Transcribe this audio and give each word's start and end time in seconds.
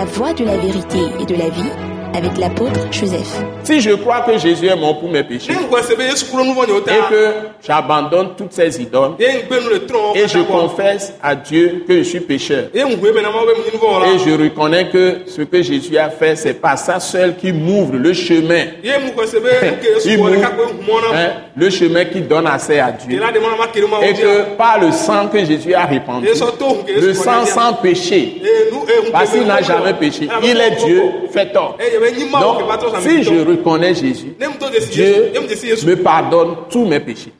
La 0.00 0.06
voie 0.06 0.32
de 0.32 0.46
la 0.46 0.56
vérité 0.56 0.98
et 1.20 1.26
de 1.26 1.34
la 1.34 1.50
vie 1.50 1.89
avec 2.14 2.36
l'apôtre 2.38 2.80
Joseph. 2.90 3.42
Si 3.62 3.80
je 3.80 3.90
crois 3.90 4.20
que 4.20 4.38
Jésus 4.38 4.66
est 4.66 4.76
mort 4.76 4.98
pour 4.98 5.10
mes 5.10 5.22
péchés 5.22 5.52
et 5.52 7.10
que 7.10 7.32
j'abandonne 7.62 8.30
toutes 8.36 8.52
ces 8.52 8.80
idoles 8.80 9.12
et 9.18 10.28
je 10.28 10.38
confesse 10.40 11.12
à 11.22 11.34
Dieu 11.34 11.84
que 11.86 11.98
je 11.98 12.02
suis 12.02 12.20
pécheur. 12.20 12.64
Et 12.74 12.80
je 12.80 14.42
reconnais 14.42 14.88
que 14.88 15.18
ce 15.26 15.42
que 15.42 15.62
Jésus 15.62 15.96
a 15.98 16.10
fait, 16.10 16.36
c'est 16.36 16.54
pas 16.54 16.76
ça 16.76 17.00
seul 17.00 17.36
qui 17.36 17.52
m'ouvre 17.52 17.96
le 17.96 18.12
chemin. 18.12 18.64
m'ouvre, 20.16 21.14
hein, 21.14 21.28
le 21.56 21.70
chemin 21.70 22.04
qui 22.06 22.20
donne 22.20 22.46
accès 22.46 22.80
à 22.80 22.92
Dieu. 22.92 23.20
Et 24.02 24.12
que 24.14 24.56
par 24.56 24.80
le 24.80 24.92
sang 24.92 25.28
que 25.28 25.44
Jésus 25.44 25.74
a 25.74 25.84
répandu, 25.84 26.26
le 26.26 27.14
sang 27.14 27.44
sans 27.46 27.74
péché, 27.74 28.40
parce 29.12 29.30
qu'il 29.30 29.46
n'a 29.46 29.62
jamais 29.62 29.94
péché, 29.94 30.28
il 30.42 30.60
est 30.60 30.84
Dieu, 30.84 31.02
fait 31.32 31.52
tort. 31.52 31.76
E 32.04 32.40
Donc, 32.40 32.62
si 33.00 33.22
je 33.22 33.44
reconnais 33.46 33.94
Jésus, 33.94 34.34
Dieu 34.90 35.32
me 35.86 35.94
pardonne 35.96 36.56
tous 36.70 36.84
mes 36.86 37.00
péchés. 37.00 37.32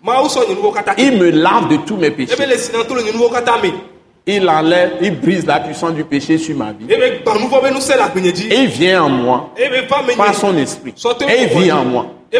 Il 0.98 1.18
me 1.18 1.30
lave 1.30 1.68
de 1.68 1.76
tous 1.86 1.96
mes 1.96 2.08
e 2.08 2.10
péchés. 2.10 2.34
Il 4.26 4.48
enlève, 4.48 4.98
il 5.00 5.18
brise 5.18 5.46
la 5.46 5.60
puissance 5.60 5.94
du 5.94 6.04
péché 6.04 6.36
sur 6.38 6.54
ma 6.56 6.72
vie. 6.72 6.86
e 6.88 6.94
Et 8.52 8.56
il 8.58 8.68
vient 8.68 9.04
en 9.04 9.08
moi 9.08 9.50
e 9.58 10.16
par 10.16 10.34
son 10.34 10.56
esprit. 10.56 10.94
Et 11.28 11.42
il 11.42 11.48
vit 11.48 11.72
en 11.72 11.84
moi. 11.84 12.06
e 12.32 12.38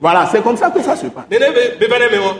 Voilà, 0.00 0.28
c'est 0.30 0.42
comme 0.42 0.56
ça 0.56 0.70
que 0.70 0.82
ça 0.82 0.96
se 0.96 1.06
passe. 1.06 1.24
nene 1.30 1.52
be 1.52 1.78
be 1.78 1.88
va 1.88 1.98
ne 1.98 2.08
me 2.10 2.18
wɔ 2.18 2.34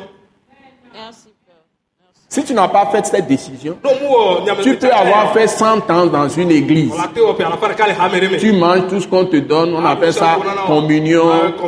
Si 2.32 2.44
tu 2.44 2.54
n'as 2.54 2.68
pas 2.68 2.86
fait 2.92 3.04
cette 3.04 3.26
décision, 3.26 3.76
nyame 4.46 4.58
tu 4.62 4.76
peux 4.76 4.92
avoir 4.92 5.32
fait 5.32 5.48
100 5.48 5.90
ans 5.90 6.06
dans 6.06 6.28
une 6.28 6.52
église. 6.52 6.92
Tu 8.38 8.52
manges 8.52 8.86
tout 8.88 9.00
ce 9.00 9.08
qu'on 9.08 9.24
te 9.24 9.38
donne, 9.38 9.74
on 9.74 9.84
appelle 9.84 10.12
ça 10.12 10.38
communion, 10.64 11.24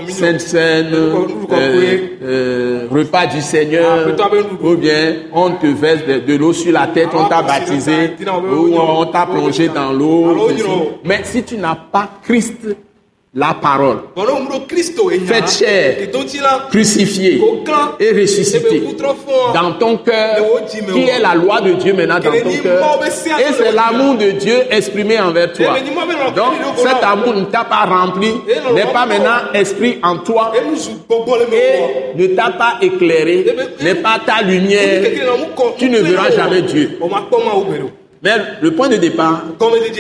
Sainte 0.06 0.40
Seine, 0.40 0.94
euh, 0.94 1.16
euh, 2.22 2.86
repas 2.92 3.26
du 3.26 3.40
Seigneur, 3.40 4.06
ou 4.62 4.76
bien 4.76 5.14
on 5.32 5.50
te 5.50 5.66
verse 5.66 6.06
de, 6.06 6.20
de 6.20 6.36
l'eau 6.36 6.52
sur 6.52 6.72
la 6.72 6.86
tête, 6.86 7.08
on 7.12 7.24
t'a 7.24 7.42
baptisé, 7.42 8.12
ou 8.24 8.76
on 8.78 9.06
t'a 9.06 9.26
plongé 9.26 9.66
dans 9.66 9.92
l'eau. 9.92 10.48
Mais 11.04 11.22
si 11.24 11.42
tu 11.42 11.56
n'as 11.56 11.74
pas 11.74 12.08
Christ, 12.22 12.54
la 13.34 13.54
parole, 13.54 13.98
e 14.14 15.20
Faites 15.24 15.48
chair. 15.48 15.96
kedotsi 15.96 16.38
la 16.38 16.66
crucifié 16.68 17.40
et 17.98 18.12
ressuscité 18.12 18.82
dans 19.54 19.72
ton 19.78 19.96
cœur, 19.96 20.36
qui 20.92 21.08
est 21.08 21.18
la 21.18 21.34
loi 21.34 21.62
de 21.62 21.72
Dieu 21.72 21.94
maintenant 21.94 22.18
dans 22.18 22.30
ton 22.30 22.62
cœur. 22.62 23.00
Et 23.06 23.52
c'est 23.54 23.72
l'amour 23.72 24.16
de 24.16 24.32
Dieu 24.32 24.64
exprimé 24.70 25.18
envers 25.18 25.50
toi. 25.54 25.76
Donc 26.36 26.52
cet 26.76 27.02
amour 27.02 27.34
ne 27.34 27.44
t'a 27.46 27.64
pas 27.64 27.86
rempli, 27.86 28.34
n'est 28.74 28.92
pas 28.92 29.06
maintenant 29.06 29.50
esprit 29.54 29.98
en 30.02 30.18
toi 30.18 30.52
et 30.54 32.18
ne 32.18 32.26
t'a 32.36 32.50
pas 32.50 32.74
éclairé, 32.82 33.46
n'est 33.80 33.94
pas 33.94 34.20
ta 34.26 34.42
lumière. 34.42 35.04
Tu 35.78 35.88
ne 35.88 36.00
verras 36.00 36.30
jamais 36.32 36.60
Dieu. 36.62 36.98
Mais 38.24 38.30
le 38.60 38.70
point 38.70 38.88
de 38.88 38.96
départ, 38.96 39.42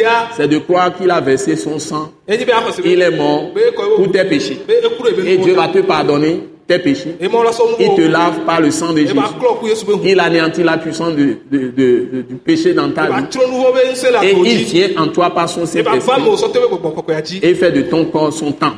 ya 0.00 0.28
c'est 0.36 0.46
de 0.48 0.58
croire 0.58 0.96
qu'il 0.96 1.10
a 1.10 1.20
versé 1.20 1.56
son 1.56 1.78
sang. 1.78 2.12
se 2.28 2.80
Il 2.84 3.02
est 3.02 3.10
mort 3.10 3.50
pour 3.96 4.12
tes 4.12 4.24
péchés. 4.24 4.58
Et 5.26 5.36
Dieu 5.38 5.54
va 5.54 5.68
te 5.68 5.78
pardonner 5.80 6.48
tes 6.68 6.78
péchés. 6.78 7.16
Il 7.80 7.94
te 7.96 8.02
lave 8.02 8.40
par 8.46 8.60
le 8.60 8.70
sang 8.70 8.92
de 8.92 8.98
Jésus. 8.98 9.14
Il 10.04 10.20
anéantit 10.20 10.62
la 10.62 10.78
puissance 10.78 11.14
de- 11.16 11.36
de- 11.50 11.58
de- 11.76 12.08
de- 12.12 12.22
du 12.22 12.34
péché 12.36 12.72
dans 12.74 12.90
ta 12.92 13.06
vie. 13.06 13.26
Et 14.22 14.32
il 14.46 14.64
vient 14.66 14.88
en 15.02 15.08
toi 15.08 15.30
par 15.30 15.48
son 15.48 15.66
Saint-Esprit 15.66 16.00
et 17.42 17.54
fait 17.54 17.72
de 17.72 17.82
ton 17.82 18.04
corps 18.04 18.32
son 18.32 18.52
temps. 18.52 18.72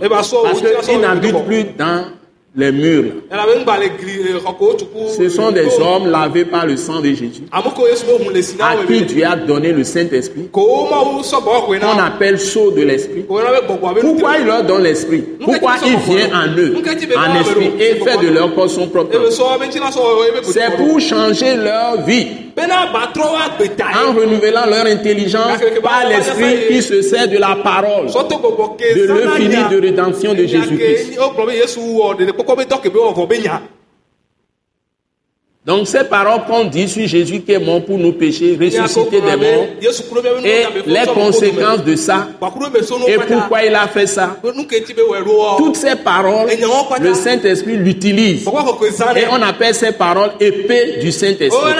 Parce 0.44 0.60
qu'il 0.88 1.00
n'habite 1.00 1.44
plus 1.46 1.64
dans 1.78 2.04
les 2.56 2.70
murs. 2.70 3.12
e, 3.30 4.74
tuku 4.76 5.08
Ce 5.16 5.28
sont 5.28 5.50
des 5.50 5.66
hommes 5.80 6.08
lavés 6.10 6.44
par 6.44 6.66
le 6.66 6.76
sang 6.76 7.00
de 7.00 7.08
Jésus, 7.08 7.42
à 7.50 7.62
qui 8.86 9.02
Dieu 9.02 9.24
a 9.26 9.34
donné 9.34 9.72
le 9.72 9.82
Saint-Esprit, 9.82 10.48
qu'on 10.52 11.98
appelle 11.98 12.38
sceau 12.38 12.70
de 12.70 12.82
l'Esprit. 12.82 13.24
Pourquoi 13.26 14.38
il 14.38 14.46
leur 14.46 14.62
donne 14.62 14.82
l'Esprit? 14.84 15.24
Pourquoi 15.42 15.74
il 15.84 15.96
vient 15.96 16.28
en 16.32 16.56
eux, 16.56 16.76
en 16.76 17.40
esprit, 17.40 17.70
et 17.80 17.94
fait 17.96 18.24
de 18.24 18.28
leur 18.32 18.54
corps 18.54 18.70
son 18.70 18.86
propre. 18.88 19.10
C'est 20.42 20.76
pour 20.76 21.00
changer 21.00 21.56
leur 21.56 22.02
vie. 22.02 22.43
En 24.08 24.12
renouvelant 24.14 24.66
leur 24.66 24.86
intelligence 24.86 25.58
par 25.82 26.06
l'esprit 26.08 26.68
qui 26.68 26.82
se 26.82 27.02
sert 27.02 27.28
de 27.28 27.38
la 27.38 27.56
parole, 27.62 28.06
de 28.06 29.06
l'infini 29.06 29.56
de 29.70 29.80
rédemption 29.80 30.34
de 30.34 30.46
Jésus-Christ. 30.46 31.18
Donc 35.66 35.88
ces 35.88 36.04
paroles 36.04 36.42
qu'on 36.46 36.64
dit 36.66 36.86
sur 36.86 37.06
Jésus 37.06 37.40
qui 37.40 37.52
est 37.52 37.58
mort 37.58 37.82
pour 37.82 37.96
nos 37.96 38.12
péchés, 38.12 38.58
ressuscité 38.60 39.22
des 39.22 39.34
morts, 39.34 39.66
et 40.44 40.64
les 40.86 41.06
conséquences 41.14 41.82
de 41.82 41.96
ça, 41.96 42.28
et 43.08 43.16
pourquoi 43.26 43.64
il 43.64 43.74
a 43.74 43.88
fait 43.88 44.06
ça. 44.06 44.36
Toutes 45.56 45.76
ces 45.76 45.96
paroles, 45.96 46.50
le 47.00 47.14
Saint-Esprit 47.14 47.76
l'utilise. 47.78 48.46
Et 48.46 49.24
on 49.30 49.40
appelle 49.40 49.74
ces 49.74 49.92
paroles 49.92 50.32
épée 50.38 50.98
du 51.00 51.10
Saint-Esprit. 51.10 51.72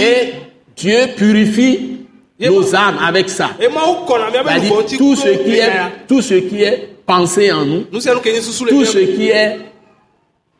Et 0.00 0.32
Dieu 0.74 0.98
purifie 1.16 1.98
nos 2.40 2.74
âmes 2.74 2.98
avec 3.06 3.28
ça. 3.28 3.50
ŋti 3.60 4.96
tout 4.96 5.16
ce 5.16 5.28
qui 5.28 5.56
est, 5.56 5.70
tout 6.08 6.22
ce 6.22 6.34
qui 6.34 6.62
est 6.62 6.88
pensé 7.04 7.52
en 7.52 7.66
nous, 7.66 7.82
tout 7.82 8.00
ce 8.00 8.98
qui 8.98 9.28
est 9.28 9.58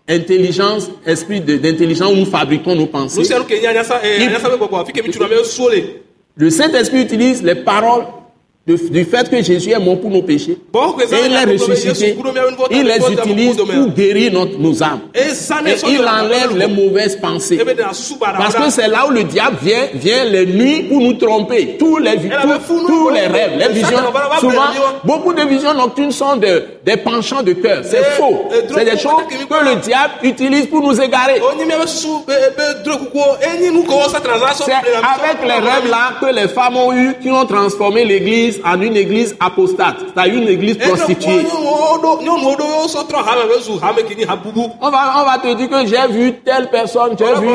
intelligence, 0.09 0.91
esprit 1.07 1.41
d'intelligence 1.41 2.13
où 2.13 2.17
nous 2.17 2.25
fabriquons 2.27 2.75
nos 2.75 2.87
pensées. 2.87 3.21
eh, 4.05 4.19
Il- 5.07 5.13
Le 6.37 6.51
Saint-Esprit 6.51 7.03
utilise 7.03 7.43
les 7.43 7.57
paroles 7.57 8.05
de- 8.69 8.77
du 8.91 9.05
fait 9.05 9.29
que 9.31 9.43
Jésus 9.43 9.71
est 9.71 9.79
mort 9.79 9.99
pour 10.01 10.11
nos 10.11 10.23
péchés. 10.23 10.59
Et 11.11 11.27
il 11.27 11.33
est 11.33 11.45
ressuscité. 11.53 12.17
Il 12.71 12.85
les 12.85 12.99
utilise 13.13 13.57
pour 13.57 13.89
guérir 13.95 14.33
notre- 14.33 14.59
nos 14.59 14.83
âmes. 14.83 15.01
Et 15.15 15.91
il 15.91 16.01
enlève 16.07 16.57
les 16.57 16.67
mauvaises 16.67 17.17
pensées. 17.17 17.57
e 17.59 17.65
ba 17.65 17.73
Parce 18.37 18.55
que 18.55 18.71
c'est 18.71 18.89
là 18.89 19.07
où 19.09 19.11
le 19.11 19.25
diable 19.25 19.57
vient, 19.63 19.87
vient 19.95 20.25
les 20.25 20.45
nuits 20.47 20.83
pour 20.85 21.01
nous 21.01 21.15
tromper. 21.15 21.77
Tous 21.79 21.97
les, 21.99 22.17
tous, 22.17 22.87
tous 22.87 23.09
les 23.11 23.27
rêves, 23.27 23.53
les 23.59 23.69
visions. 23.73 23.99
Souvent, 24.41 24.63
beaucoup 25.05 25.33
de 25.33 25.43
visions 25.43 25.73
nocturnes 25.75 26.13
sont 26.13 26.37
de- 26.37 26.63
des 26.85 26.97
penchants 26.99 27.43
de 27.43 27.53
cœur. 27.55 27.83
C'est 27.85 28.05
faux. 28.19 28.49
C'est 28.75 28.85
des 28.85 28.99
choses 28.99 29.23
que 29.49 29.65
le 29.65 29.77
diable 29.77 30.13
utilise 30.23 30.67
pour 30.67 30.83
nous 30.83 31.01
égarer. 31.01 31.41
C'est 34.57 34.73
avec 34.73 35.43
les 35.45 35.53
rêves 35.53 35.89
là 35.91 36.13
que 36.21 36.27
les 36.35 36.49
femmes 36.49 36.77
ont 36.77 36.93
eu, 36.93 37.15
qui 37.23 37.31
ont 37.31 37.47
transformé 37.47 38.05
l'église 38.05 38.58
en 38.65 38.81
une 38.81 38.97
église 38.97 39.37
apostate. 39.41 39.97
C'est-à-dire 40.15 40.43
une 40.43 40.49
église 40.49 40.79
prostituée. 40.79 41.45
On 44.81 44.91
va, 44.91 45.15
on 45.21 45.25
va 45.25 45.39
te 45.43 45.55
dire 45.55 45.69
que 45.69 45.87
j'ai 45.87 46.07
vu 46.13 46.35
telle 46.45 46.69
personne, 46.71 47.17
j'ai 47.19 47.35
vu, 47.41 47.49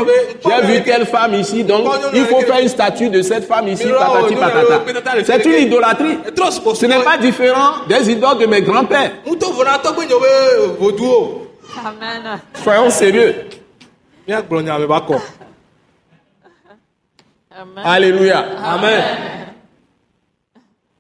j'ai 0.46 0.68
vu 0.68 0.84
telle 0.84 1.06
femme 1.06 1.34
ici, 1.36 1.64
donc 1.64 1.88
il 2.14 2.26
faut 2.26 2.42
faire 2.42 2.60
une 2.60 2.68
statue 2.68 3.10
de 3.10 3.22
cette 3.22 3.46
femme 3.48 3.68
ici, 3.68 3.88
patati 3.88 4.36
patata. 4.36 5.24
C'est 5.26 5.46
une 5.46 5.68
idolâtrie. 5.68 6.18
Ce 6.76 6.86
n'est 6.86 7.04
pas 7.04 7.18
différent 7.18 7.86
des 7.88 8.12
idoles 8.12 8.40
de 8.40 8.46
mes 8.46 8.62
grands-pères. 8.62 9.12
Amen. 11.80 12.40
Soyons 12.64 12.90
sérieux. 12.90 13.36
Alléluia. 17.84 18.46
amen 18.64 19.33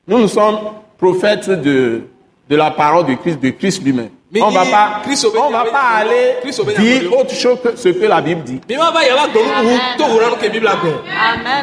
Nous, 0.07 0.19
nous 0.19 0.27
sommes 0.27 0.59
prophètes 0.97 1.49
de, 1.49 2.01
de 2.49 2.55
la 2.55 2.71
parole 2.71 3.05
de 3.05 3.13
Christ, 3.15 3.39
de 3.39 3.49
Christ 3.51 3.83
lui-même. 3.83 4.09
On 4.41 4.49
va 4.49 4.65
pas, 4.65 5.01
on 5.45 5.51
va 5.51 5.65
pas 5.65 5.79
aller 5.97 6.35
dire 6.77 7.13
autre 7.13 7.33
chose 7.35 7.59
que 7.63 7.75
ce 7.75 7.89
que 7.89 8.05
la 8.05 8.19
Bible 8.19 8.43
dit. 8.43 8.59
Amen. 8.67 8.81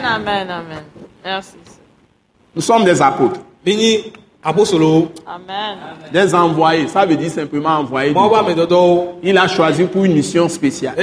Amen. 0.05 0.51
Amen. 0.51 0.85
Merci. 1.25 1.57
Nous 2.55 2.63
sommes 2.63 2.85
des 2.85 3.03
apôtres, 3.03 3.41
Amen. 5.27 5.79
des 6.13 6.35
envoyés. 6.35 6.87
Ça 6.89 7.05
veut 7.05 7.17
dire 7.17 7.31
simplement 7.31 7.71
envoyés. 7.79 8.15
Il 9.23 9.37
a 9.37 9.49
choisi 9.49 9.85
pour 9.85 10.05
une 10.05 10.15
mission 10.15 10.49
spéciale, 10.49 10.95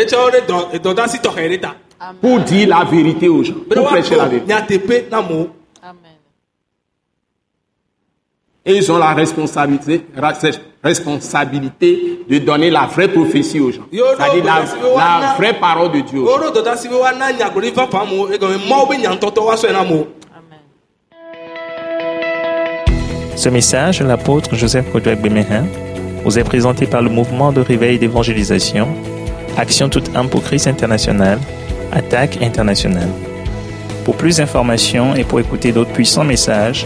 pour 2.21 2.39
dire 2.39 2.67
la 2.69 2.83
vérité 2.85 3.27
aux 3.27 3.43
gens, 3.43 3.53
pour 3.69 3.81
ne 3.83 3.87
prêcher 3.87 4.15
la 4.15 4.27
vérité. 4.27 4.47
nyateƒe 4.53 5.05
na 5.11 5.17
amewo 5.17 5.49
Amen. 5.83 6.15
Et 8.67 8.75
ils 8.75 8.91
ont 8.91 8.97
la 8.97 9.13
responsabilité, 9.13 10.05
responsabilité 10.83 12.19
de 12.29 12.37
donner 12.39 12.69
la 12.69 12.85
vraie 12.85 13.07
prophétie 13.07 13.61
aux 13.61 13.71
gens. 13.71 13.87
C'est-à-dire 13.89 14.43
la, 14.43 15.35
vraie 15.37 15.53
parole 15.53 15.93
de 15.93 16.01
Dieu. 16.01 16.21
Ce 23.37 23.49
message, 23.49 24.01
l'apôtre 24.01 24.55
Joseph 24.55 24.91
Kodouak 24.91 25.21
Bemehin, 25.21 25.65
vous 26.25 26.37
est 26.37 26.43
présenté 26.43 26.87
par 26.87 27.01
le 27.01 27.09
mouvement 27.09 27.53
de 27.53 27.61
réveil 27.61 27.99
d'évangélisation, 27.99 28.89
Action 29.57 29.87
toute 29.87 30.13
âme 30.13 30.27
pour 30.27 30.43
Christ 30.43 30.67
international, 30.67 31.39
Attaque 31.93 32.41
internationale. 32.41 33.07
Pour 34.03 34.17
plus 34.17 34.37
d'informations 34.37 35.15
et 35.15 35.23
pour 35.23 35.39
écouter 35.39 35.71
d'autres 35.71 35.93
puissants 35.93 36.25
messages, 36.25 36.85